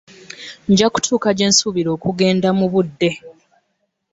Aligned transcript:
Nja 0.71 0.87
kutuuka 0.93 1.29
gye 1.37 1.47
nsuubira 1.49 1.89
okugenda 1.95 2.49
mu 2.59 2.65
budde. 2.73 3.11